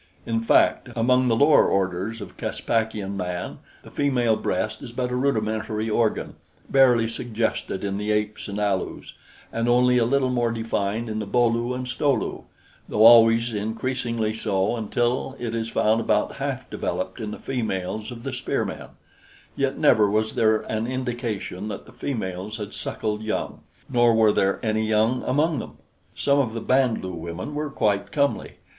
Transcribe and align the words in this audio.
In 0.25 0.41
fact, 0.41 0.89
among 0.95 1.27
the 1.27 1.35
lower 1.35 1.67
orders 1.67 2.21
of 2.21 2.35
Caspakian 2.35 3.15
man 3.15 3.59
the 3.83 3.91
female 3.91 4.35
breast 4.35 4.81
is 4.81 4.91
but 4.91 5.11
a 5.11 5.15
rudimentary 5.15 5.91
organ, 5.91 6.33
barely 6.67 7.07
suggested 7.07 7.83
in 7.83 7.99
the 7.99 8.11
apes 8.11 8.47
and 8.47 8.57
Alus, 8.57 9.13
and 9.53 9.69
only 9.69 9.99
a 9.99 10.03
little 10.05 10.31
more 10.31 10.51
defined 10.51 11.07
in 11.07 11.19
the 11.19 11.27
Bo 11.27 11.45
lu 11.45 11.75
and 11.75 11.87
Sto 11.87 12.11
lu, 12.15 12.45
though 12.89 13.05
always 13.05 13.53
increasingly 13.53 14.35
so 14.35 14.75
until 14.75 15.35
it 15.37 15.53
is 15.53 15.69
found 15.69 16.01
about 16.01 16.37
half 16.37 16.67
developed 16.71 17.19
in 17.19 17.29
the 17.29 17.37
females 17.37 18.11
of 18.11 18.23
the 18.23 18.33
spear 18.33 18.65
men; 18.65 18.87
yet 19.55 19.77
never 19.77 20.09
was 20.09 20.33
there 20.33 20.61
an 20.61 20.87
indication 20.87 21.67
that 21.67 21.85
the 21.85 21.93
females 21.93 22.57
had 22.57 22.73
suckled 22.73 23.21
young; 23.21 23.59
nor 23.87 24.15
were 24.15 24.31
there 24.31 24.59
any 24.63 24.87
young 24.87 25.21
among 25.27 25.59
them. 25.59 25.77
Some 26.15 26.39
of 26.39 26.55
the 26.55 26.59
Band 26.61 27.03
lu 27.03 27.11
women 27.13 27.53
were 27.53 27.69
quite 27.69 28.11
comely. 28.11 28.53